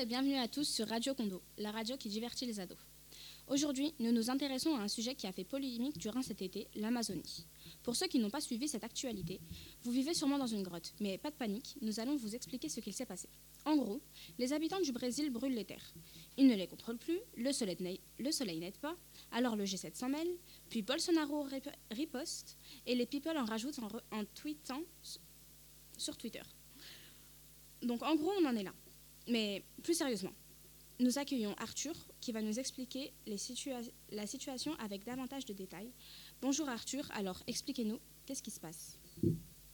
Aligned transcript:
Et 0.00 0.06
bienvenue 0.06 0.36
à 0.36 0.46
tous 0.46 0.62
sur 0.62 0.86
Radio 0.86 1.12
Condo, 1.12 1.42
la 1.56 1.72
radio 1.72 1.96
qui 1.96 2.08
divertit 2.08 2.46
les 2.46 2.60
ados. 2.60 2.78
Aujourd'hui, 3.48 3.94
nous 3.98 4.12
nous 4.12 4.30
intéressons 4.30 4.76
à 4.76 4.82
un 4.82 4.86
sujet 4.86 5.16
qui 5.16 5.26
a 5.26 5.32
fait 5.32 5.42
polémique 5.42 5.98
durant 5.98 6.22
cet 6.22 6.40
été, 6.40 6.68
l'Amazonie. 6.76 7.46
Pour 7.82 7.96
ceux 7.96 8.06
qui 8.06 8.20
n'ont 8.20 8.30
pas 8.30 8.40
suivi 8.40 8.68
cette 8.68 8.84
actualité, 8.84 9.40
vous 9.82 9.90
vivez 9.90 10.14
sûrement 10.14 10.38
dans 10.38 10.46
une 10.46 10.62
grotte, 10.62 10.94
mais 11.00 11.18
pas 11.18 11.30
de 11.30 11.34
panique, 11.34 11.74
nous 11.80 11.98
allons 11.98 12.14
vous 12.14 12.36
expliquer 12.36 12.68
ce 12.68 12.78
qu'il 12.78 12.92
s'est 12.92 13.06
passé. 13.06 13.28
En 13.64 13.74
gros, 13.74 14.00
les 14.38 14.52
habitants 14.52 14.80
du 14.80 14.92
Brésil 14.92 15.30
brûlent 15.30 15.56
les 15.56 15.64
terres. 15.64 15.94
Ils 16.36 16.46
ne 16.46 16.54
les 16.54 16.68
contrôlent 16.68 16.98
plus, 16.98 17.18
le 17.36 17.50
soleil 17.50 18.58
n'aide 18.60 18.78
pas, 18.78 18.96
alors 19.32 19.56
le 19.56 19.64
G7 19.64 19.96
s'en 19.96 20.10
mêle, 20.10 20.30
puis 20.70 20.82
Bolsonaro 20.82 21.44
riposte 21.90 22.56
et 22.86 22.94
les 22.94 23.06
people 23.06 23.36
en 23.36 23.46
rajoutent 23.46 23.80
en, 23.80 23.88
en 24.16 24.24
tweetant 24.26 24.82
sur 25.96 26.16
Twitter. 26.16 26.42
Donc 27.82 28.04
en 28.04 28.14
gros, 28.14 28.32
on 28.40 28.46
en 28.46 28.54
est 28.54 28.62
là. 28.62 28.74
Mais 29.28 29.62
plus 29.82 29.94
sérieusement, 29.94 30.32
nous 31.00 31.18
accueillons 31.18 31.54
Arthur 31.58 31.94
qui 32.20 32.32
va 32.32 32.40
nous 32.40 32.58
expliquer 32.58 33.12
la 33.26 34.26
situation 34.26 34.74
avec 34.76 35.04
davantage 35.04 35.44
de 35.44 35.52
détails. 35.52 35.92
Bonjour 36.40 36.68
Arthur, 36.68 37.06
alors 37.12 37.42
expliquez-nous, 37.46 38.00
qu'est-ce 38.24 38.42
qui 38.42 38.50
se 38.50 38.58
passe? 38.58 38.98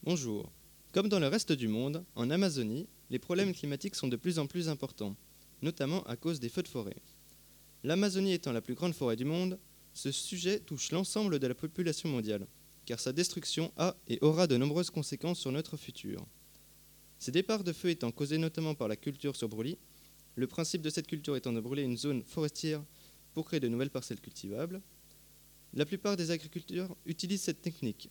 Bonjour. 0.03 0.51
Comme 0.93 1.09
dans 1.09 1.21
le 1.21 1.29
reste 1.29 1.53
du 1.53 1.69
monde, 1.69 2.05
en 2.15 2.31
Amazonie, 2.31 2.89
les 3.11 3.19
problèmes 3.19 3.55
climatiques 3.55 3.95
sont 3.95 4.09
de 4.09 4.17
plus 4.17 4.39
en 4.39 4.47
plus 4.47 4.69
importants, 4.69 5.17
notamment 5.63 6.03
à 6.05 6.17
cause 6.17 6.41
des 6.41 6.49
feux 6.49 6.63
de 6.63 6.69
forêt. 6.69 6.97
L'Amazonie 7.85 8.33
étant 8.33 8.53
la 8.53 8.61
plus 8.61 8.75
grande 8.75 8.95
forêt 8.95 9.17
du 9.17 9.25
monde, 9.25 9.59
ce 9.93 10.11
sujet 10.11 10.59
touche 10.59 10.91
l'ensemble 10.91 11.39
de 11.39 11.47
la 11.47 11.55
population 11.55 12.09
mondiale, 12.09 12.47
car 12.87 12.99
sa 12.99 13.13
destruction 13.13 13.73
a 13.77 13.97
et 14.09 14.19
aura 14.21 14.47
de 14.47 14.57
nombreuses 14.57 14.91
conséquences 14.91 15.39
sur 15.39 15.53
notre 15.53 15.77
futur. 15.77 16.27
Ces 17.25 17.33
départs 17.33 17.65
de 17.65 17.73
feu 17.73 17.89
étant 17.89 18.11
causés 18.13 18.37
notamment 18.37 18.75
par 18.75 18.87
la 18.87 18.97
culture 18.97 19.35
sur 19.35 19.49
brûlis, 19.49 19.79
le 20.35 20.47
principe 20.47 20.83
de 20.83 20.91
cette 20.91 21.07
culture 21.07 21.37
étant 21.37 21.55
de 21.55 21.61
brûler 21.61 21.81
une 21.81 21.97
zone 21.97 22.23
forestière 22.23 22.85
pour 23.33 23.47
créer 23.47 23.61
de 23.61 23.69
nouvelles 23.69 23.89
parcelles 23.89 24.21
cultivables, 24.21 24.83
la 25.73 25.87
plupart 25.87 26.19
des 26.19 26.31
agriculteurs 26.31 26.95
utilisent 27.07 27.41
cette 27.41 27.63
technique. 27.63 28.11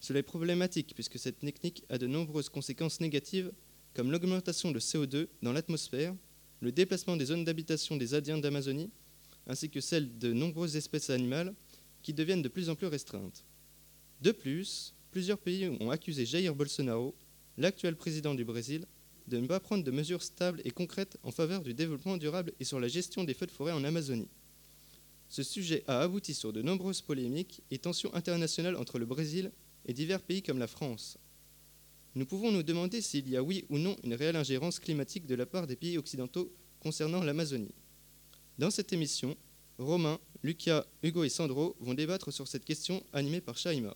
Cela 0.00 0.20
est 0.20 0.22
problématique 0.22 0.94
puisque 0.94 1.18
cette 1.18 1.40
technique 1.40 1.84
a 1.90 1.98
de 1.98 2.06
nombreuses 2.06 2.48
conséquences 2.48 3.00
négatives 3.00 3.52
comme 3.92 4.10
l'augmentation 4.10 4.70
de 4.70 4.80
CO2 4.80 5.28
dans 5.42 5.52
l'atmosphère, 5.52 6.16
le 6.60 6.72
déplacement 6.72 7.18
des 7.18 7.26
zones 7.26 7.44
d'habitation 7.44 7.98
des 7.98 8.14
Indiens 8.14 8.38
d'Amazonie, 8.38 8.90
ainsi 9.46 9.68
que 9.68 9.82
celle 9.82 10.16
de 10.16 10.32
nombreuses 10.32 10.74
espèces 10.74 11.10
animales 11.10 11.54
qui 12.00 12.14
deviennent 12.14 12.40
de 12.40 12.48
plus 12.48 12.70
en 12.70 12.76
plus 12.76 12.86
restreintes. 12.86 13.44
De 14.22 14.32
plus, 14.32 14.94
plusieurs 15.10 15.38
pays 15.38 15.68
ont 15.80 15.90
accusé 15.90 16.24
Jair 16.24 16.54
Bolsonaro 16.54 17.14
l'actuel 17.58 17.96
président 17.96 18.34
du 18.34 18.44
Brésil 18.44 18.86
de 19.26 19.38
ne 19.38 19.46
pas 19.46 19.60
prendre 19.60 19.84
de 19.84 19.90
mesures 19.90 20.22
stables 20.22 20.62
et 20.64 20.70
concrètes 20.70 21.18
en 21.22 21.30
faveur 21.30 21.62
du 21.62 21.74
développement 21.74 22.16
durable 22.16 22.52
et 22.60 22.64
sur 22.64 22.80
la 22.80 22.88
gestion 22.88 23.24
des 23.24 23.34
feux 23.34 23.46
de 23.46 23.50
forêt 23.50 23.72
en 23.72 23.84
Amazonie. 23.84 24.28
Ce 25.28 25.42
sujet 25.42 25.84
a 25.86 26.00
abouti 26.00 26.32
sur 26.32 26.54
de 26.54 26.62
nombreuses 26.62 27.02
polémiques 27.02 27.60
et 27.70 27.78
tensions 27.78 28.14
internationales 28.14 28.76
entre 28.76 28.98
le 28.98 29.04
Brésil 29.04 29.52
et 29.84 29.92
divers 29.92 30.22
pays 30.22 30.42
comme 30.42 30.58
la 30.58 30.66
France. 30.66 31.18
Nous 32.14 32.24
pouvons 32.24 32.50
nous 32.50 32.62
demander 32.62 33.02
s'il 33.02 33.28
y 33.28 33.36
a 33.36 33.42
oui 33.42 33.66
ou 33.68 33.76
non 33.76 33.96
une 34.02 34.14
réelle 34.14 34.36
ingérence 34.36 34.78
climatique 34.78 35.26
de 35.26 35.34
la 35.34 35.44
part 35.44 35.66
des 35.66 35.76
pays 35.76 35.98
occidentaux 35.98 36.50
concernant 36.80 37.22
l'Amazonie. 37.22 37.74
Dans 38.56 38.70
cette 38.70 38.92
émission, 38.92 39.36
Romain, 39.78 40.18
Lucas, 40.42 40.86
Hugo 41.02 41.24
et 41.24 41.28
Sandro 41.28 41.76
vont 41.80 41.94
débattre 41.94 42.32
sur 42.32 42.48
cette 42.48 42.64
question 42.64 43.04
animée 43.12 43.40
par 43.40 43.58
Shaima. 43.58 43.94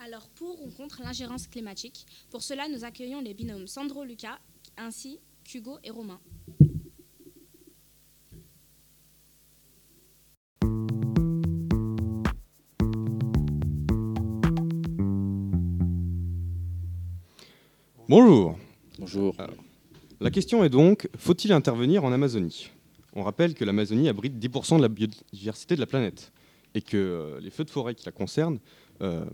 Alors, 0.00 0.28
pour 0.28 0.64
ou 0.64 0.70
contre 0.70 1.02
l'ingérence 1.02 1.48
climatique, 1.48 2.06
pour 2.30 2.42
cela, 2.42 2.68
nous 2.68 2.84
accueillons 2.84 3.20
les 3.20 3.34
binômes 3.34 3.66
Sandro 3.66 4.04
Lucas 4.04 4.38
ainsi 4.76 5.18
qu'Hugo 5.42 5.78
et 5.82 5.90
Romain. 5.90 6.20
Bonjour. 18.08 18.56
Bonjour. 19.00 19.34
la 20.20 20.30
question 20.30 20.62
est 20.62 20.70
donc, 20.70 21.08
faut-il 21.18 21.52
intervenir 21.52 22.04
en 22.04 22.12
Amazonie? 22.12 22.70
On 23.14 23.24
rappelle 23.24 23.54
que 23.54 23.64
l'Amazonie 23.64 24.08
abrite 24.08 24.34
10% 24.34 24.76
de 24.76 24.82
la 24.82 24.88
biodiversité 24.88 25.74
de 25.74 25.80
la 25.80 25.86
planète 25.86 26.32
et 26.74 26.82
que 26.82 26.96
euh, 26.96 27.40
les 27.40 27.50
feux 27.50 27.64
de 27.64 27.70
forêt 27.70 27.96
qui 27.96 28.06
la 28.06 28.12
concernent 28.12 28.60
euh, 29.02 29.24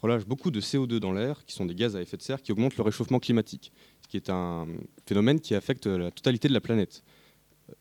relâche 0.00 0.26
beaucoup 0.26 0.50
de 0.50 0.60
CO2 0.60 0.98
dans 0.98 1.12
l'air, 1.12 1.44
qui 1.44 1.54
sont 1.54 1.66
des 1.66 1.74
gaz 1.74 1.96
à 1.96 2.02
effet 2.02 2.16
de 2.16 2.22
serre 2.22 2.42
qui 2.42 2.52
augmentent 2.52 2.76
le 2.76 2.82
réchauffement 2.82 3.18
climatique, 3.18 3.72
ce 4.02 4.08
qui 4.08 4.16
est 4.16 4.30
un 4.30 4.66
phénomène 5.06 5.40
qui 5.40 5.54
affecte 5.54 5.86
la 5.86 6.10
totalité 6.10 6.48
de 6.48 6.54
la 6.54 6.60
planète. 6.60 7.02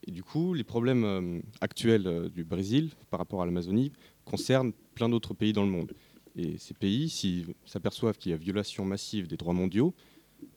Et 0.06 0.12
du 0.12 0.24
coup, 0.24 0.54
les 0.54 0.64
problèmes 0.64 1.04
euh, 1.04 1.40
actuels 1.62 2.08
euh, 2.08 2.30
du 2.30 2.44
Brésil 2.44 2.92
par 3.10 3.20
rapport 3.20 3.42
à 3.42 3.46
l'Amazonie 3.46 3.92
concernent 4.26 4.72
plein 4.94 5.10
d'autres 5.10 5.34
pays 5.34 5.54
dans 5.54 5.64
le 5.64 5.70
monde. 5.70 5.94
Et 6.36 6.58
ces 6.58 6.74
pays, 6.74 7.10
s'ils 7.10 7.48
s'aperçoivent 7.66 8.18
qu'il 8.18 8.32
y 8.32 8.34
a 8.34 8.38
violation 8.38 8.86
massive 8.86 9.28
des 9.28 9.38
droits 9.38 9.54
mondiaux, 9.54 9.94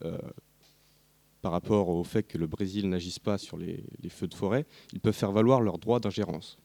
euh, 0.04 0.18
par 1.40 1.50
rapport 1.50 1.88
au 1.88 2.04
fait 2.04 2.22
que 2.22 2.38
le 2.38 2.46
Brésil 2.46 2.88
n'agisse 2.88 3.18
pas 3.18 3.36
sur 3.36 3.56
les, 3.56 3.84
feux 4.08 4.28
de 4.28 4.34
forêt, 4.34 4.64
ils 4.92 5.00
peuvent 5.00 5.12
faire 5.12 5.32
valoir 5.32 5.60
leurs 5.60 5.78
droits 5.78 5.98
d'ingérence. 5.98 6.56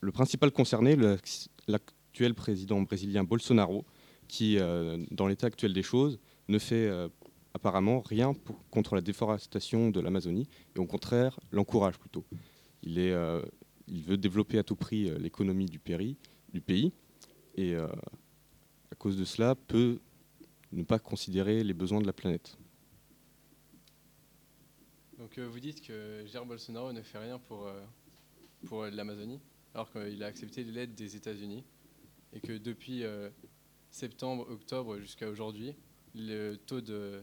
Le 0.00 0.10
principal 0.10 0.50
concerné, 0.50 0.96
la, 2.24 2.34
président 2.34 2.80
brésilien 2.82 3.24
Bolsonaro, 3.24 3.84
qui, 4.28 4.58
euh, 4.58 5.04
dans 5.10 5.26
l'état 5.26 5.46
actuel 5.46 5.72
des 5.72 5.82
choses, 5.82 6.18
ne 6.48 6.58
fait 6.58 6.86
euh, 6.86 7.08
apparemment 7.54 8.00
rien 8.00 8.34
contre 8.70 8.94
la 8.94 9.00
déforestation 9.00 9.90
de 9.90 10.00
l'Amazonie, 10.00 10.48
et 10.74 10.78
au 10.78 10.86
contraire 10.86 11.38
l'encourage 11.52 11.98
plutôt. 11.98 12.24
Il, 12.82 12.98
est, 12.98 13.12
euh, 13.12 13.42
il, 13.88 14.02
veut 14.02 14.16
développer 14.16 14.58
à 14.58 14.62
tout 14.62 14.76
prix 14.76 15.10
l'économie 15.18 15.66
du, 15.66 15.80
du, 16.52 16.60
pays, 16.60 16.92
et 17.56 17.74
à 17.74 18.94
cause 18.98 19.16
de 19.16 19.24
cela 19.24 19.54
peut 19.54 19.98
ne 20.72 20.82
pas 20.82 20.98
considérer 20.98 21.64
les 21.64 21.74
besoins 21.74 22.00
de 22.00 22.06
la 22.06 22.12
planète. 22.12 22.58
Donc 25.18 25.38
vous 25.38 25.60
dites 25.60 25.80
que 25.80 26.24
Jair 26.26 26.44
Bolsonaro 26.44 26.92
ne 26.92 27.00
fait 27.00 27.18
rien 27.18 27.38
pour, 27.38 27.70
pour 28.66 28.84
l'Amazonie, 28.84 29.40
alors 29.74 29.90
qu'il 29.90 30.22
a 30.22 30.26
accepté 30.26 30.62
l'aide 30.64 30.94
des 30.94 31.16
États-Unis 31.16 31.64
et 32.32 32.40
que 32.40 32.52
depuis 32.52 33.04
euh, 33.04 33.30
septembre, 33.90 34.46
octobre 34.50 34.98
jusqu'à 34.98 35.28
aujourd'hui, 35.28 35.74
le 36.14 36.56
taux 36.56 36.80
de 36.80 37.22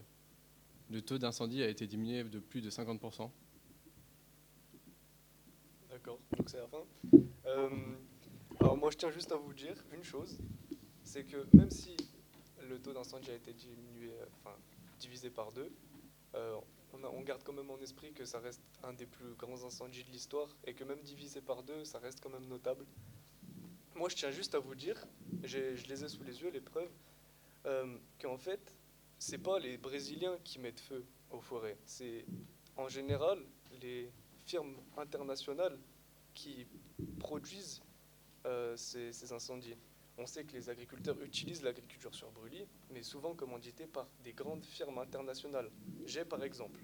le 0.90 1.00
taux 1.00 1.18
d'incendie 1.18 1.62
a 1.62 1.68
été 1.68 1.86
diminué 1.86 2.22
de 2.24 2.38
plus 2.38 2.60
de 2.60 2.68
50%. 2.68 3.30
D'accord, 5.88 6.18
donc 6.36 6.50
c'est 6.50 6.58
la 6.58 6.68
fin. 6.68 6.84
Euh, 7.46 7.70
alors 8.60 8.76
moi 8.76 8.90
je 8.90 8.98
tiens 8.98 9.10
juste 9.10 9.32
à 9.32 9.36
vous 9.36 9.54
dire 9.54 9.82
une 9.92 10.04
chose, 10.04 10.38
c'est 11.02 11.24
que 11.24 11.46
même 11.56 11.70
si 11.70 11.96
le 12.68 12.78
taux 12.78 12.92
d'incendie 12.92 13.30
a 13.30 13.34
été 13.34 13.52
diminué, 13.54 14.10
euh, 14.12 14.26
enfin 14.38 14.54
divisé 15.00 15.30
par 15.30 15.52
deux, 15.52 15.70
on, 16.34 17.04
on, 17.04 17.22
garde 17.22 17.42
quand 17.44 17.52
même 17.52 17.70
en 17.70 17.78
esprit 17.78 18.12
que 18.12 18.24
ça 18.24 18.40
reste 18.40 18.60
un 18.82 18.92
des 18.92 19.06
plus 19.06 19.34
grands 19.34 19.64
incendies 19.64 20.02
de 20.04 20.10
l'histoire 20.10 20.48
et 20.64 20.74
que 20.74 20.82
même 20.84 21.00
divisé 21.00 21.40
par 21.40 21.62
deux, 21.62 21.84
ça 21.84 21.98
reste 21.98 22.20
quand 22.20 22.30
même 22.30 22.46
notable. 22.46 22.84
Moi, 23.94 24.08
je 24.08 24.16
tiens 24.16 24.32
juste 24.32 24.56
à 24.56 24.58
vous 24.58 24.74
dire, 24.74 25.06
je 25.44 25.58
les 25.86 26.04
ai 26.04 26.08
sous 26.08 26.24
les 26.24 26.42
yeux, 26.42 26.50
les 26.50 26.60
preuves, 26.60 26.90
euh, 27.66 27.96
qu'en 28.20 28.36
fait, 28.36 28.74
c'est 29.20 29.38
pas 29.38 29.60
les 29.60 29.78
Brésiliens 29.78 30.36
qui 30.42 30.58
mettent 30.58 30.80
feu 30.80 31.04
aux 31.30 31.40
forêts. 31.40 31.78
C'est 31.86 32.24
en 32.76 32.88
général 32.88 33.38
les 33.80 34.10
firmes 34.46 34.74
internationales 34.96 35.78
qui 36.34 36.66
produisent 37.20 37.80
euh, 38.46 38.76
ces, 38.76 39.32
incendies. 39.32 39.76
On 40.18 40.26
sait 40.26 40.44
que 40.44 40.52
les 40.52 40.68
agriculteurs 40.68 41.20
utilisent 41.22 41.62
l'agriculture 41.62 42.14
sur 42.14 42.30
brûlis, 42.32 42.66
mais 42.90 43.02
souvent 43.02 43.34
commandité 43.34 43.86
par 43.86 44.08
des 44.24 44.32
grandes 44.32 44.64
firmes 44.64 44.98
internationales. 44.98 45.70
J'ai 46.04 46.24
par 46.24 46.42
exemple 46.42 46.80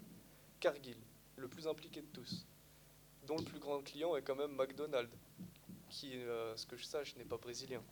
Cargill, 0.61 0.97
le 1.35 1.49
plus 1.49 1.67
impliqué 1.67 2.01
de 2.01 2.07
tous, 2.07 2.45
dont 3.27 3.37
le 3.37 3.43
plus 3.43 3.59
grand 3.59 3.81
client 3.81 4.15
est 4.15 4.21
quand 4.21 4.35
même 4.35 4.55
McDonald's, 4.55 5.15
qui, 5.91 6.15
euh, 6.15 6.55
ce 6.55 6.65
que 6.65 6.77
je 6.77 6.85
sache, 6.85 7.15
n'est 7.17 7.25
pas 7.25 7.37
brésilien. 7.37 7.83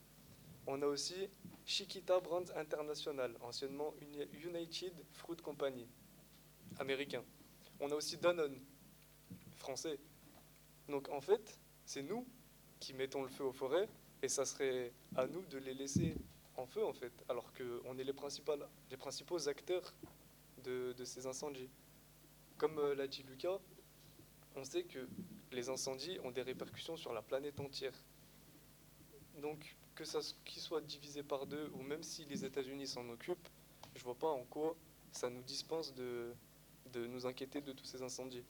On 0.66 0.80
a 0.82 0.86
aussi 0.86 1.28
Chiquita 1.64 2.18
Brands 2.18 2.50
International, 2.56 3.36
anciennement 3.42 3.94
United 4.32 4.92
Fruit 5.12 5.36
Company, 5.36 5.86
américain. 6.78 7.22
On 7.78 7.90
a 7.90 7.94
aussi 7.94 8.16
Danone, 8.16 8.58
français. 9.56 9.98
Donc 10.88 11.08
en 11.10 11.20
fait, 11.20 11.58
c'est 11.84 12.02
nous 12.02 12.26
qui 12.80 12.94
mettons 12.94 13.22
le 13.22 13.28
feu 13.28 13.44
aux 13.44 13.52
forêts 13.52 13.88
et 14.22 14.28
ça 14.28 14.44
serait 14.44 14.92
à 15.14 15.26
nous 15.26 15.44
de 15.46 15.58
les 15.58 15.74
laisser 15.74 16.14
en 16.56 16.66
feu 16.66 16.84
en 16.84 16.92
fait, 16.92 17.12
alors 17.28 17.52
qu'on 17.52 17.98
est 17.98 18.04
les, 18.04 18.14
les 18.90 18.96
principaux 18.96 19.48
acteurs 19.48 19.94
de, 20.64 20.94
de 20.96 21.04
ces 21.04 21.26
incendies. 21.26 21.70
Comme 22.56 22.78
euh, 22.78 22.94
l'a 22.94 23.06
dit 23.06 23.22
Lucas, 23.22 23.58
on 24.56 24.64
sait 24.64 24.84
que 24.84 25.06
les 25.52 25.68
incendies 25.68 26.18
ont 26.24 26.30
des 26.30 26.42
répercussions 26.42 26.96
sur 26.96 27.12
la 27.12 27.22
planète 27.22 27.58
entière. 27.60 27.94
Donc, 29.40 29.76
que 29.94 30.04
ça 30.04 30.20
qu'il 30.44 30.62
soit 30.62 30.80
divisé 30.80 31.22
par 31.22 31.46
deux, 31.46 31.70
ou 31.74 31.82
même 31.82 32.02
si 32.02 32.24
les 32.24 32.44
États-Unis 32.44 32.86
s'en 32.86 33.08
occupent, 33.08 33.48
je 33.94 34.02
vois 34.02 34.14
pas 34.14 34.28
en 34.28 34.44
quoi 34.44 34.76
ça 35.12 35.28
nous 35.28 35.42
dispense 35.42 35.94
de, 35.94 36.32
nous 36.94 37.26
inquiéter 37.26 37.60
de 37.60 37.72
tous 37.72 37.84
ces 37.84 38.02
incendies. 38.02 38.44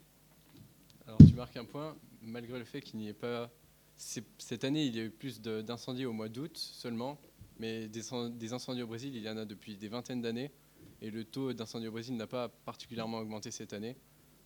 Alors 1.06 1.18
tu 1.18 1.34
marques 1.34 1.56
un 1.56 1.64
point, 1.64 1.96
malgré 2.22 2.58
le 2.58 2.64
fait 2.64 2.80
qu'il 2.80 2.98
n'y 2.98 3.08
ait 3.08 3.14
pas... 3.14 3.50
Cette 3.96 4.64
année, 4.64 4.84
il 4.86 4.96
y 4.96 5.00
a 5.00 5.04
eu 5.04 5.10
plus 5.10 5.40
d'incendies 5.40 6.06
au 6.06 6.12
mois 6.12 6.28
d'août 6.28 6.56
seulement, 6.56 7.18
mais 7.58 7.88
des, 7.88 8.02
cen- 8.02 8.30
des 8.30 8.52
incendies 8.52 8.82
au 8.82 8.86
Brésil, 8.86 9.14
il 9.14 9.22
y 9.22 9.28
en 9.28 9.36
a 9.36 9.44
depuis 9.44 9.76
des 9.76 9.88
vingtaines 9.88 10.22
d'années, 10.22 10.50
et 11.02 11.10
le 11.10 11.24
taux 11.24 11.52
d'incendies 11.52 11.88
au 11.88 11.92
Brésil 11.92 12.16
n'a 12.16 12.26
pas 12.26 12.48
particulièrement 12.48 13.18
augmenté 13.18 13.50
cette 13.50 13.72
année. 13.72 13.96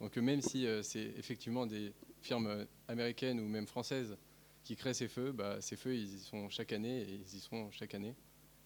Donc 0.00 0.16
même 0.16 0.40
si 0.40 0.66
euh, 0.66 0.82
c'est 0.82 1.12
effectivement 1.16 1.66
des 1.66 1.92
firmes 2.24 2.66
américaines 2.88 3.38
ou 3.38 3.46
même 3.46 3.66
françaises 3.66 4.16
qui 4.62 4.76
créent 4.76 4.94
ces 4.94 5.08
feux, 5.08 5.30
bah, 5.30 5.60
ces 5.60 5.76
feux, 5.76 5.94
ils 5.94 6.14
y 6.14 6.20
sont 6.20 6.48
chaque 6.48 6.72
année, 6.72 7.02
et 7.02 7.14
ils 7.14 7.36
y 7.36 7.40
seront 7.40 7.70
chaque 7.70 7.94
année. 7.94 8.16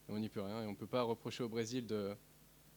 On 0.07 0.17
n'y 0.17 0.29
peut 0.29 0.41
rien, 0.41 0.63
et 0.63 0.65
on 0.65 0.71
ne 0.71 0.75
peut 0.75 0.87
pas 0.87 1.03
reprocher 1.03 1.43
au 1.43 1.49
Brésil 1.49 1.85
de... 1.85 2.15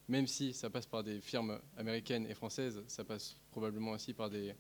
Même 0.09 0.27
si 0.27 0.53
ça 0.53 0.69
passe 0.69 0.87
par 0.87 1.05
des 1.05 1.21
firmes 1.21 1.61
américaines 1.77 2.27
et 2.27 2.35
françaises, 2.35 2.83
ça 2.89 3.05
passe 3.05 3.39
probablement 3.53 3.93
aussi 3.93 4.13
par 4.13 4.29
des 4.29 4.55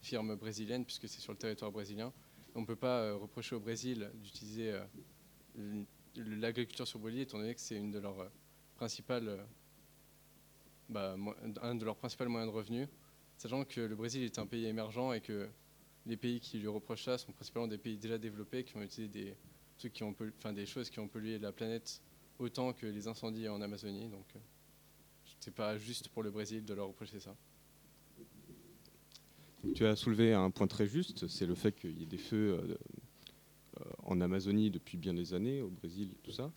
firme 0.00 0.34
brésilienne, 0.36 0.84
puisque 0.84 1.08
c'est 1.08 1.20
sur 1.20 1.32
le 1.32 1.38
territoire 1.38 1.70
brésilien. 1.70 2.12
On 2.54 2.62
ne 2.62 2.66
peut 2.66 2.76
pas 2.76 3.02
euh, 3.02 3.16
reprocher 3.16 3.54
au 3.54 3.60
Brésil 3.60 4.10
d'utiliser 4.14 4.72
euh, 4.72 5.84
l'agriculture 6.16 6.88
sur 6.88 6.98
brûlis, 6.98 7.20
étant 7.20 7.38
donné 7.38 7.54
que 7.54 7.60
c'est 7.60 7.76
une 7.76 7.90
de 7.90 7.98
leurs 7.98 8.20
euh, 8.20 8.28
principales, 8.76 9.46
bah, 10.88 11.16
un 11.62 11.74
de 11.74 11.84
leurs 11.84 11.96
principaux 11.96 12.26
moyens 12.26 12.50
de 12.50 12.56
revenus, 12.56 12.88
sachant 13.38 13.64
que 13.64 13.80
le 13.80 13.96
Brésil 13.96 14.22
est 14.22 14.38
un 14.38 14.46
pays 14.46 14.66
émergent 14.66 15.14
et 15.14 15.20
que 15.20 15.48
les 16.06 16.16
pays 16.16 16.40
qui 16.40 16.58
lui 16.58 16.68
reprochent 16.68 17.04
ça 17.04 17.18
sont 17.18 17.32
principalement 17.32 17.68
des 17.68 17.78
pays 17.78 17.96
déjà 17.96 18.18
développés 18.18 18.64
qui 18.64 18.76
ont 18.76 18.82
utilisé 18.82 19.08
des, 19.08 19.36
qui 19.88 20.02
ont 20.02 20.14
enfin, 20.38 20.52
des 20.52 20.66
choses 20.66 20.90
qui 20.90 20.98
ont 20.98 21.08
pollué 21.08 21.38
la 21.38 21.52
planète 21.52 22.02
autant 22.38 22.72
que 22.72 22.86
les 22.86 23.06
incendies 23.06 23.48
en 23.48 23.60
Amazonie. 23.60 24.08
Donc, 24.08 24.26
euh, 24.34 24.38
c'est 25.40 25.54
pas 25.54 25.78
juste 25.78 26.08
pour 26.08 26.22
le 26.22 26.30
Brésil 26.30 26.64
de 26.64 26.74
leur 26.74 26.88
reprocher 26.88 27.20
ça. 27.20 27.36
Tu 29.74 29.86
as 29.86 29.96
soulevé 29.96 30.34
un 30.34 30.50
point 30.50 30.66
très 30.66 30.86
juste, 30.86 31.26
c'est 31.28 31.46
le 31.46 31.54
fait 31.54 31.72
qu'il 31.72 31.98
y 31.98 32.02
ait 32.02 32.06
des 32.06 32.18
feux 32.18 32.58
euh, 32.60 32.78
euh, 33.80 33.84
en 34.04 34.20
Amazonie 34.20 34.70
depuis 34.70 34.96
bien 34.96 35.14
des 35.14 35.34
années, 35.34 35.60
au 35.60 35.68
Brésil, 35.68 36.14
tout 36.22 36.32
ça. 36.32 36.52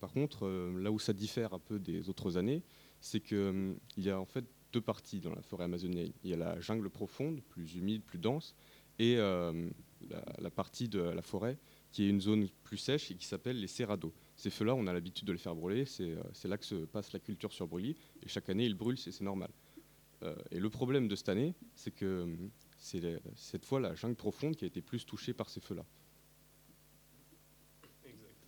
Par 0.00 0.12
contre, 0.12 0.46
là 0.78 0.92
où 0.92 0.98
ça 0.98 1.14
diffère 1.14 1.54
un 1.54 1.58
peu 1.58 1.78
des 1.78 2.10
autres 2.10 2.36
années, 2.36 2.62
c'est 3.00 3.20
qu'il 3.20 3.78
y 3.96 4.10
a 4.10 4.20
en 4.20 4.26
fait 4.26 4.44
deux 4.74 4.80
parties 4.92 5.20
dans 5.20 5.34
la 5.34 5.42
forêt 5.42 5.64
amazonienne. 5.64 6.12
Il 6.24 6.30
y 6.30 6.34
a 6.34 6.36
la 6.36 6.60
jungle 6.60 6.90
profonde, 6.90 7.40
plus 7.48 7.76
humide, 7.76 8.02
plus 8.02 8.18
dense, 8.18 8.54
et 8.98 9.16
euh, 9.18 9.70
la, 10.10 10.22
la 10.38 10.50
partie 10.50 10.88
de 10.88 11.00
la 11.00 11.22
forêt 11.22 11.56
qui 11.92 12.04
est 12.04 12.08
une 12.08 12.20
zone 12.20 12.48
plus 12.64 12.76
sèche 12.76 13.10
et 13.12 13.14
qui 13.14 13.26
s'appelle 13.26 13.58
les 13.60 13.68
cerrados. 13.68 14.12
Ces 14.36 14.50
feux-là, 14.50 14.74
on 14.74 14.86
a 14.88 14.92
l'habitude 14.92 15.26
de 15.28 15.32
les 15.32 15.38
faire 15.38 15.54
brûler, 15.54 15.84
c'est 15.86 16.10
euh, 16.10 16.22
c'est 16.32 16.48
là 16.48 16.58
que 16.58 16.66
se 16.66 16.86
passe 16.86 17.12
la 17.12 17.20
culture 17.20 17.52
sur 17.52 17.66
brûlis, 17.68 17.96
et 18.22 18.28
chaque 18.28 18.48
année, 18.48 18.66
ils 18.66 18.74
brûlent, 18.74 18.98
c'est 18.98 19.12
c'est 19.12 19.24
normal. 19.24 19.50
Euh, 20.22 20.34
et 20.50 20.58
le 20.58 20.70
problème 20.70 21.06
de 21.06 21.16
cette 21.16 21.28
année, 21.28 21.54
c'est 21.74 21.94
que 21.94 22.36
c'est 22.78 23.02
cette 23.36 23.64
fois 23.64 23.78
la 23.78 23.94
jungle 23.94 24.16
profonde 24.16 24.56
qui 24.56 24.64
a 24.64 24.68
été 24.68 24.82
plus 24.82 25.06
touchée 25.06 25.34
par 25.34 25.48
ces 25.48 25.60
feux-là. 25.60 25.84
Exact. 28.04 28.40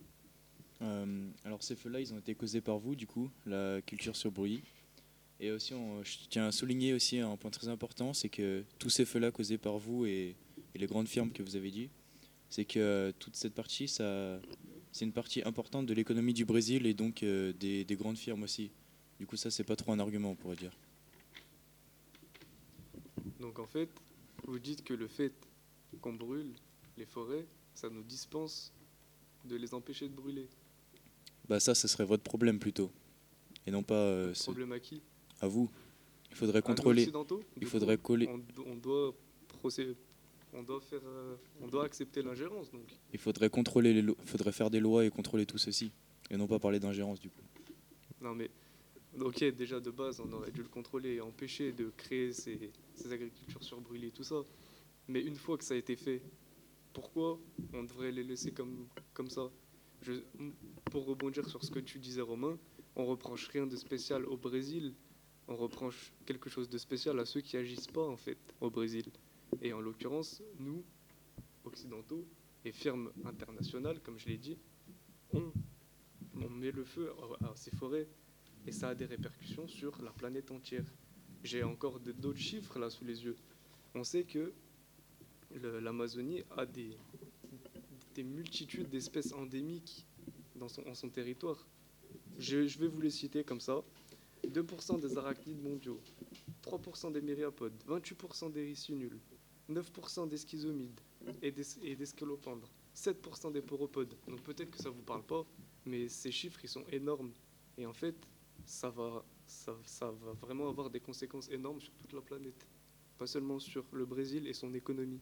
Euh, 0.81 1.31
alors 1.45 1.63
ces 1.63 1.75
feux-là, 1.75 1.99
ils 2.01 2.13
ont 2.13 2.19
été 2.19 2.35
causés 2.35 2.61
par 2.61 2.77
vous, 2.79 2.95
du 2.95 3.07
coup, 3.07 3.29
la 3.45 3.81
culture 3.81 4.15
sur 4.15 4.31
brûlis? 4.31 4.63
Et 5.39 5.51
aussi, 5.51 5.73
on- 5.73 6.03
je 6.03 6.17
tiens 6.29 6.47
à 6.47 6.51
souligner 6.51 6.93
aussi 6.93 7.19
un 7.19 7.37
point 7.37 7.51
très 7.51 7.67
important, 7.67 8.13
c'est 8.13 8.29
que 8.29 8.63
tous 8.79 8.89
ces 8.89 9.05
feux-là 9.05 9.31
causés 9.31 9.57
par 9.59 9.77
vous 9.77 10.05
et, 10.05 10.35
et 10.73 10.79
les 10.79 10.87
grandes 10.87 11.07
firmes 11.07 11.31
que 11.31 11.43
vous 11.43 11.55
avez 11.55 11.69
dit, 11.69 11.89
c'est 12.49 12.65
que 12.65 12.79
euh, 12.79 13.11
toute 13.19 13.35
cette 13.35 13.53
partie, 13.53 13.87
ça, 13.87 14.39
c'est 14.91 15.05
une 15.05 15.11
partie 15.13 15.43
importante 15.43 15.85
de 15.85 15.93
l'économie 15.93 16.33
du 16.33 16.45
Brésil 16.45 16.87
et 16.87 16.93
donc 16.95 17.21
euh, 17.21 17.53
des, 17.53 17.83
des 17.85 17.95
grandes 17.95 18.17
firmes 18.17 18.43
aussi. 18.43 18.71
Du 19.19 19.27
coup, 19.27 19.35
ça, 19.37 19.51
c'est 19.51 19.63
pas 19.63 19.75
trop 19.75 19.91
un 19.91 19.99
argument, 19.99 20.31
on 20.31 20.35
pourrait 20.35 20.55
dire. 20.55 20.75
Donc 23.39 23.59
en 23.59 23.67
fait, 23.67 23.89
vous 24.47 24.59
dites 24.59 24.83
que 24.83 24.93
le 24.93 25.07
fait 25.07 25.33
qu'on 26.01 26.13
brûle 26.13 26.53
les 26.97 27.05
forêts, 27.05 27.45
ça 27.75 27.89
nous 27.89 28.03
dispense 28.03 28.73
de 29.45 29.55
les 29.55 29.73
empêcher 29.73 30.07
de 30.07 30.13
brûler. 30.13 30.47
Bah 31.47 31.59
ça, 31.59 31.75
ce 31.75 31.87
serait 31.87 32.05
votre 32.05 32.23
problème 32.23 32.59
plutôt, 32.59 32.91
et 33.65 33.71
non 33.71 33.83
pas 33.83 33.95
euh, 33.95 34.33
ce- 34.33 34.43
Problème 34.43 34.71
à 34.73 34.79
qui? 34.79 35.01
À 35.41 35.47
vous. 35.47 35.69
Il 36.29 36.35
faudrait 36.35 36.61
contrôler. 36.61 37.07
Il 37.59 37.65
faudrait 37.67 37.97
coller. 37.97 38.27
On, 38.27 38.37
do- 38.37 38.63
on 38.67 38.75
doit 38.75 39.13
procéder, 39.47 39.95
on 40.53 40.61
doit 40.63 40.81
faire, 40.81 41.01
euh, 41.05 41.35
on 41.61 41.67
doit 41.67 41.85
accepter 41.85 42.21
l'ingérence. 42.21 42.71
Donc 42.71 42.83
Il 43.13 43.19
faudrait 43.19 43.49
contrôler 43.49 43.93
les 43.93 44.01
lo- 44.01 44.17
faudrait 44.25 44.51
faire 44.51 44.69
des 44.69 44.79
lois 44.79 45.05
et 45.05 45.09
contrôler 45.09 45.45
tout 45.45 45.57
ceci, 45.57 45.91
et 46.29 46.37
non 46.37 46.47
pas 46.47 46.59
parler 46.59 46.79
d'ingérence 46.79 47.19
du 47.19 47.29
coup. 47.29 47.41
non 48.21 48.35
mais 48.35 48.49
ok 49.19 49.43
déjà 49.55 49.79
de 49.79 49.89
base 49.89 50.19
on 50.19 50.31
aurait 50.33 50.51
dû 50.51 50.61
le 50.61 50.67
contrôler 50.67 51.15
et 51.15 51.21
empêcher 51.21 51.71
de 51.71 51.91
créer 51.97 52.33
ces, 52.33 52.71
ces 52.93 53.11
agricultures 53.11 53.63
sur 53.63 53.79
brûlées 53.81 54.11
tout 54.11 54.23
ça. 54.23 54.43
Mais 55.07 55.21
une 55.23 55.35
fois 55.37 55.57
que 55.57 55.63
ça 55.63 55.73
a 55.73 55.77
été 55.77 55.95
fait, 55.95 56.21
pourquoi 56.93 57.39
on 57.73 57.83
devrait 57.83 58.11
les 58.11 58.23
laisser 58.23 58.51
comme 58.51 58.87
comme 59.13 59.29
ça? 59.29 59.49
Je, 60.03 60.13
Pour 60.91 61.05
rebondir 61.05 61.47
sur 61.49 61.63
ce 61.63 61.71
que 61.71 61.79
tu 61.79 61.97
disais 61.99 62.21
Romain, 62.21 62.59
on 62.95 63.05
reproche 63.05 63.47
rien 63.47 63.65
de 63.65 63.75
spécial 63.75 64.25
au 64.25 64.37
Brésil. 64.37 64.93
On 65.47 65.55
reproche 65.55 66.11
quelque 66.25 66.49
chose 66.49 66.69
de 66.69 66.77
spécial 66.77 67.19
à 67.19 67.25
ceux 67.25 67.41
qui 67.41 67.55
agissent 67.57 67.87
pas 67.87 68.05
en 68.05 68.17
fait 68.17 68.37
au 68.59 68.69
Brésil. 68.69 69.05
Et 69.61 69.71
en 69.71 69.79
l'occurrence, 69.79 70.41
nous, 70.59 70.83
occidentaux 71.63 72.25
et 72.65 72.71
firmes 72.71 73.11
internationales, 73.23 73.99
comme 74.01 74.19
je 74.19 74.27
l'ai 74.27 74.37
dit, 74.37 74.57
on, 75.33 75.51
met 76.49 76.71
le 76.71 76.83
feu 76.83 77.11
à, 77.41 77.55
ces 77.55 77.71
forêts 77.71 78.07
et 78.65 78.71
ça 78.71 78.89
a 78.89 78.95
des 78.95 79.05
répercussions 79.05 79.67
sur 79.67 80.01
la 80.01 80.11
planète 80.11 80.51
entière. 80.51 80.85
J'ai 81.43 81.63
encore 81.63 81.99
d'autres 81.99 82.37
chiffres 82.39 82.79
là 82.79 82.89
sous 82.89 83.05
les 83.05 83.23
yeux. 83.23 83.37
On 83.93 84.03
sait 84.03 84.23
que 84.23 84.53
l'Amazonie 85.53 86.43
a 86.57 86.65
des, 86.65 86.97
des 88.15 88.23
multitudes 88.23 88.89
d'espèces 88.89 89.31
endémiques 89.33 90.05
dans 90.55 90.67
son, 90.67 90.85
en 90.87 90.95
son 90.95 91.09
territoire. 91.09 91.67
Je 92.37 92.57
vais 92.79 92.87
vous 92.87 93.01
les 93.01 93.11
citer 93.11 93.43
comme 93.43 93.61
ça. 93.61 93.83
2% 94.45 94.99
des 94.99 95.17
arachnides 95.17 95.61
mondiaux, 95.61 95.99
3% 96.63 97.11
des 97.11 97.21
myriapodes, 97.21 97.73
28% 97.87 98.51
des 98.51 98.65
ricinules, 98.65 99.19
9% 99.69 100.27
des 100.27 100.37
schizomides 100.37 100.99
et 101.41 101.51
des, 101.51 101.85
et 101.85 101.95
des 101.95 102.05
scélopendres, 102.05 102.69
7% 102.95 103.51
des 103.51 103.61
poropodes. 103.61 104.15
Donc 104.27 104.41
peut-être 104.41 104.71
que 104.71 104.77
ça 104.77 104.89
vous 104.89 105.01
parle 105.01 105.23
pas, 105.23 105.45
mais 105.85 106.07
ces 106.07 106.31
chiffres 106.31 106.59
ils 106.63 106.69
sont 106.69 106.85
énormes. 106.91 107.31
Et 107.77 107.85
en 107.85 107.93
fait, 107.93 108.15
ça 108.65 108.89
va, 108.89 109.23
ça, 109.45 110.11
va 110.11 110.33
vraiment 110.33 110.69
avoir 110.69 110.89
des 110.89 110.99
conséquences 110.99 111.49
énormes 111.49 111.79
sur 111.79 111.93
toute 111.93 112.13
la 112.13 112.21
planète. 112.21 112.67
Pas 113.17 113.27
seulement 113.27 113.59
sur 113.59 113.85
le 113.91 114.05
Brésil 114.05 114.47
et 114.47 114.53
son 114.53 114.73
économie. 114.73 115.21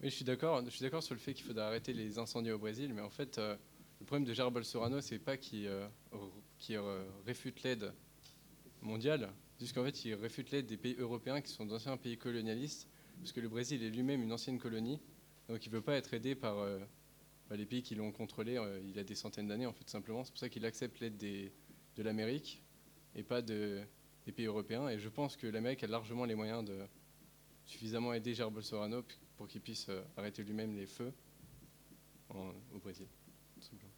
Oui, 0.00 0.10
je 0.10 0.14
suis 0.14 0.24
d'accord. 0.24 0.64
Je 0.64 0.70
suis 0.70 0.82
d'accord 0.82 1.02
sur 1.02 1.14
le 1.14 1.20
fait 1.20 1.34
qu'il 1.34 1.44
faudrait 1.44 1.64
arrêter 1.64 1.92
les 1.92 2.18
incendies 2.18 2.52
au 2.52 2.58
Brésil, 2.58 2.92
mais 2.94 3.00
en 3.00 3.10
fait, 3.10 3.38
euh, 3.38 3.56
le 3.98 4.06
problème 4.06 4.24
de 4.24 4.32
Jair 4.32 4.50
Bolsonaro, 4.50 5.00
c'est 5.00 5.18
pas 5.18 5.36
qu'il 5.36 5.66
euh, 5.66 5.88
qu'il, 6.58 6.76
euh, 6.76 7.04
réfute 7.26 7.62
l'aide 7.62 7.92
mondiale, 8.82 9.32
c'est 9.56 9.64
juste 9.64 9.74
qu'en 9.74 9.84
fait, 9.84 10.04
il 10.04 10.14
réfute 10.14 10.50
l'aide 10.50 10.66
des 10.66 10.76
pays 10.76 10.96
européens 10.98 11.40
qui 11.40 11.50
sont 11.50 11.64
d'anciens 11.64 11.96
pays 11.96 12.16
colonialistes, 12.16 12.88
parce 13.18 13.32
que 13.32 13.40
le 13.40 13.48
Brésil 13.48 13.82
est 13.82 13.90
lui-même 13.90 14.22
une 14.22 14.32
ancienne 14.32 14.58
colonie, 14.58 15.00
donc 15.48 15.64
il 15.66 15.70
veut 15.70 15.80
pas 15.80 15.94
être 15.94 16.14
aidé 16.14 16.34
par 16.34 16.58
euh, 16.58 16.78
bah, 17.48 17.56
les 17.56 17.66
pays 17.66 17.82
qui 17.82 17.94
l'ont 17.94 18.12
contrôlé 18.12 18.56
euh, 18.56 18.80
il 18.84 18.94
y 18.94 18.98
a 18.98 19.04
des 19.04 19.14
centaines 19.14 19.48
d'années, 19.48 19.66
en 19.66 19.72
fait, 19.72 19.88
simplement. 19.88 20.24
C'est 20.24 20.30
pour 20.30 20.38
ça 20.38 20.48
qu'il 20.48 20.64
accepte 20.64 21.00
l'aide 21.00 21.16
de 21.16 22.02
l'Amérique 22.02 22.62
et 23.14 23.22
pas 23.22 23.42
de, 23.42 23.80
des 24.26 24.32
pays 24.32 24.46
européens. 24.46 24.88
Et 24.88 24.98
je 24.98 25.08
pense 25.08 25.36
que 25.36 25.46
l'Amérique 25.46 25.82
a 25.82 25.86
largement 25.86 26.24
les 26.24 26.34
moyens 26.34 26.64
de 26.64 26.78
suffisamment 27.64 28.12
aider 28.12 28.34
Jair 28.34 28.50
Bolsonaro 28.50 29.02
pour 29.36 29.48
qu'il 29.48 29.60
puisse 29.60 29.90
arrêter 30.16 30.42
lui-même 30.42 30.74
les 30.76 30.86
feux 30.86 31.12
au 32.30 32.78
Brésil. 32.78 33.06
tout 33.54 33.62
simplement. 33.62 33.92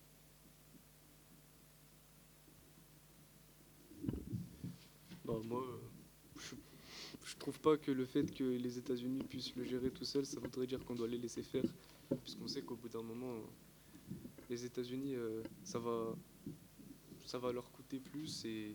Moi, 5.38 5.64
je, 7.25 7.37
trouve 7.37 7.58
pas 7.60 7.76
que 7.76 7.90
le 7.90 8.04
fait 8.04 8.34
que 8.34 8.44
les 8.44 8.78
États-Unis 8.78 9.22
puissent 9.22 9.54
le 9.56 9.64
gérer 9.64 9.90
tout 9.90 10.04
seuls, 10.04 10.26
ça 10.26 10.40
voudrait 10.40 10.66
dire 10.66 10.84
qu'on 10.84 10.94
doit 10.94 11.08
les 11.08 11.18
laisser 11.18 11.42
faire. 11.42 11.64
Puisqu'on 12.22 12.49
sait 12.49 12.62
qu'au 12.62 12.76
bout 12.76 12.88
d'un 12.88 13.02
moment, 13.02 13.37
les 14.49 14.64
États-Unis, 14.64 15.14
euh, 15.14 15.42
ça, 15.62 15.78
va, 15.78 16.16
ça 17.26 17.38
va 17.38 17.52
leur 17.52 17.70
coûter 17.70 18.00
plus. 18.00 18.44
Et, 18.44 18.75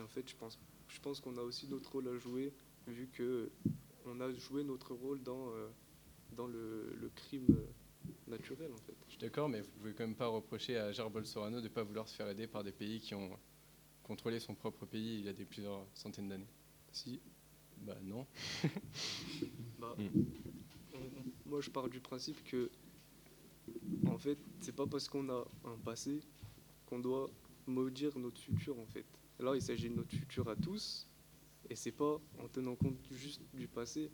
en 0.00 0.08
fait, 0.08 0.28
je 0.28 0.34
pense, 0.36 0.58
je 0.88 1.00
pense 1.00 1.20
qu'on 1.20 1.36
a 1.36 1.42
aussi 1.42 1.68
notre 1.68 1.92
rôle 1.92 2.08
à 2.08 2.16
jouer, 2.16 2.52
vu 2.88 3.08
que 3.12 3.50
on 4.06 4.20
a 4.20 4.32
joué 4.32 4.64
notre 4.64 4.94
rôle 4.94 5.22
dans, 5.22 5.50
euh, 5.50 5.68
dans 6.32 6.46
le, 6.46 7.10
crime 7.14 7.46
naturel, 8.26 8.72
en 8.72 8.78
fait. 8.78 8.94
Je 9.06 9.12
suis 9.12 9.20
d'accord, 9.20 9.48
mais 9.48 9.60
vous 9.60 9.70
pouvez 9.78 9.92
quand 9.92 10.06
même 10.06 10.16
pas 10.16 10.26
reprocher 10.26 10.78
à 10.78 10.92
Jair 10.92 11.10
Bolsonaro 11.10 11.56
de 11.56 11.60
ne 11.60 11.68
pas 11.68 11.82
vouloir 11.82 12.08
se 12.08 12.14
faire 12.16 12.28
aider 12.28 12.46
par 12.46 12.64
des 12.64 12.72
pays 12.72 13.00
qui 13.00 13.14
ont 13.14 13.38
contrôlé 14.04 14.38
son 14.38 14.54
propre 14.54 14.86
pays 14.86 15.18
il 15.18 15.24
y 15.24 15.28
a 15.28 15.32
des 15.32 15.44
plusieurs 15.44 15.86
centaines 15.94 16.28
d'années. 16.28 16.46
Si, 16.92 17.20
Bah 17.78 17.96
non. 18.02 18.26
Bah, 19.80 19.96
Mm. 19.98 20.08
on- 20.94 21.50
moi, 21.50 21.60
je 21.60 21.70
pars 21.70 21.88
du 21.88 22.00
principe 22.00 22.42
que, 22.44 22.70
en 24.06 24.18
fait, 24.18 24.38
c'est 24.60 24.74
pas 24.74 24.86
parce 24.86 25.08
qu'on 25.08 25.28
a 25.28 25.44
un 25.64 25.76
passé 25.84 26.20
qu'on 26.86 26.98
doit 27.00 27.30
maudire 27.66 28.16
notre 28.18 28.40
futur, 28.40 28.78
en 28.78 28.86
fait. 28.86 29.06
là, 29.40 29.54
il 29.56 29.62
s'agit 29.62 29.88
de 29.90 29.94
notre 29.94 30.14
futur 30.14 30.48
à 30.48 30.54
tous, 30.56 31.08
et 31.68 31.74
c'est 31.74 31.92
pas 31.92 32.20
en 32.38 32.48
tenant 32.48 32.76
compte 32.76 32.96
juste 33.10 33.42
du 33.52 33.66
passé 33.66 34.10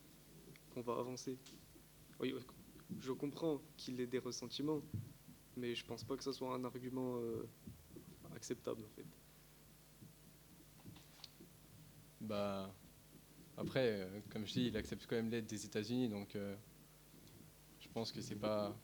qu'on 0.72 0.80
va 0.80 0.94
avancer. 0.98 1.36
Oui, 2.20 2.34
je 3.00 3.12
comprends 3.12 3.60
qu'il 3.76 4.00
ait 4.00 4.06
des 4.06 4.18
ressentiments, 4.18 4.82
mais 5.56 5.74
je 5.74 5.84
pense 5.84 6.04
pas 6.04 6.16
que 6.16 6.24
ce 6.24 6.32
soit 6.32 6.54
un 6.54 6.64
argument 6.64 7.18
euh, 7.18 7.46
acceptable 8.34 8.82
en 8.84 8.90
fait. 8.90 9.06
Bah, 12.20 12.74
après, 13.56 13.90
euh, 13.90 14.20
comme 14.30 14.46
je 14.46 14.52
dis, 14.52 14.66
il 14.66 14.76
accepte 14.76 15.06
quand 15.06 15.16
même 15.16 15.30
l'aide 15.30 15.46
des 15.46 15.64
États-Unis, 15.64 16.08
donc 16.08 16.36
euh, 16.36 16.54
je 17.78 17.88
pense 17.88 18.12
que 18.12 18.20
c'est 18.20 18.36
pas. 18.36 18.76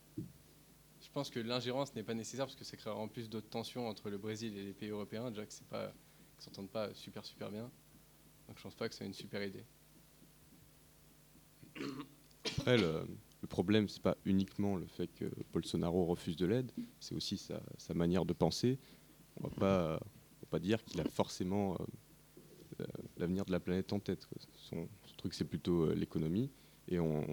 Je 1.01 1.11
pense 1.13 1.31
que 1.31 1.41
l'ingérence 1.41 1.95
n'est 1.95 2.03
pas 2.03 2.15
nécessaire 2.15 2.47
parce 2.47 2.57
que 2.57 2.65
ça 2.65 2.77
créera 2.77 2.97
en 2.97 3.09
plus 3.09 3.31
d'autres 3.31 3.49
tensions 3.49 3.89
entre 3.89 4.11
le 4.11 4.19
Brésil 4.19 4.57
et 4.57 4.65
les 4.65 4.73
pays 4.73 4.91
européens, 4.91 5.31
déjà 5.31 5.47
que 5.47 5.53
c'est 5.53 5.67
pas, 5.69 5.93
qu'ils 6.35 6.45
s'entendent 6.45 6.71
pas 6.71 6.93
super 6.95 7.25
super 7.25 7.51
bien. 7.51 7.71
Donc 8.49 8.59
je 8.59 8.63
pense 8.63 8.75
pas 8.75 8.89
que 8.89 8.95
c'est 8.95 9.07
une 9.07 9.15
super 9.15 9.43
idée. 9.43 9.65
Après, 12.59 12.77
le, 12.77 13.07
le 13.47 13.49
problème, 13.49 13.89
c'est 13.89 14.03
pas 14.03 14.17
uniquement 14.25 14.77
le 14.77 14.87
fait 14.87 15.07
que 15.09 15.31
Bolsonaro 15.53 16.05
refuse 16.05 16.37
de 16.37 16.47
l'aide, 16.47 16.73
c'est 16.99 17.15
aussi 17.15 17.39
sa, 17.39 17.95
manière 17.95 18.25
de 18.25 18.33
penser. 18.33 18.79
On 19.37 19.49
va 19.49 19.55
pas, 19.55 20.01
on 20.03 20.41
va 20.41 20.47
pas 20.51 20.59
dire 20.59 20.85
qu'il 20.85 21.01
a 21.01 21.05
forcément 21.05 21.75
euh, 21.75 21.85
l'avenir 23.17 23.45
de 23.45 23.53
la 23.53 23.61
planète 23.61 23.93
en 23.93 24.01
tête. 24.01 24.27
quoi. 24.27 24.39
Son, 24.57 24.89
son 25.05 25.17
truc, 25.17 25.35
c'est 25.35 25.45
plutôt 25.45 25.85
euh, 25.87 25.95
l'économie. 25.95 26.51
Et 26.89 26.99
on, 27.01 27.25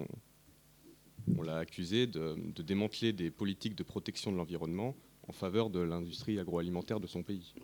on 1.36 1.42
l'a 1.42 1.58
accusé 1.58 2.06
de, 2.06 2.36
de 2.36 2.62
démanteler 2.62 3.12
des 3.12 3.30
politiques 3.30 3.74
de 3.74 3.82
protection 3.82 4.32
de 4.32 4.36
l'environnement 4.36 4.96
en 5.28 5.32
faveur 5.32 5.70
de 5.70 5.80
l'industrie 5.80 6.38
agroalimentaire 6.38 7.00
de 7.00 7.06
son 7.06 7.22
pays. 7.22 7.54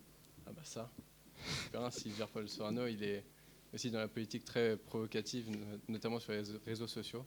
Ah 0.46 0.52
bah 0.52 0.62
ça. 0.64 0.90
Super, 1.64 1.92
Silver 1.92 2.26
Paul 2.32 2.48
Sorano, 2.48 2.86
il 2.86 3.02
est 3.02 3.24
aussi 3.74 3.90
dans 3.90 3.98
la 3.98 4.08
politique 4.08 4.44
très 4.44 4.76
provocative, 4.76 5.50
no- 5.50 5.78
notamment 5.88 6.20
sur 6.20 6.32
les 6.32 6.42
réseaux- 6.64 6.86
sociaux, 6.86 7.24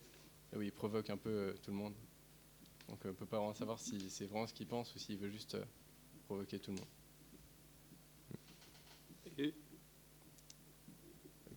et 0.54 0.58
où 0.58 0.62
il 0.62 0.72
provoque 0.72 1.10
un 1.10 1.18
peu 1.18 1.30
euh, 1.30 1.54
tout 1.62 1.72
le 1.72 1.78
monde. 1.78 1.94
Donc 2.90 3.06
euh, 3.06 3.10
on 3.10 3.12
ne 3.12 3.18
peut 3.18 3.26
pas 3.26 3.38
vraiment 3.38 3.54
savoir 3.54 3.80
si 3.80 4.10
c'est 4.10 4.26
vraiment 4.26 4.46
ce 4.48 4.54
qu'il 4.54 4.68
pense 4.68 4.94
ou 4.96 5.00
s'il 5.00 5.18
veut 5.18 5.30
juste 5.30 5.58
provoquer 6.26 6.60
tout 6.60 6.72
le 6.72 6.78
monde. 6.78 6.88
Et 9.38 9.54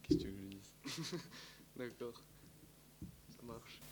Qu'est-ce 0.06 0.18
que 0.18 0.22
tu 0.22 0.28
veux 0.28 0.36
que 0.36 0.42
je 0.42 0.48
dise? 0.48 0.74
D'accord, 1.76 2.22
ça 3.28 3.42
marche. 3.42 3.85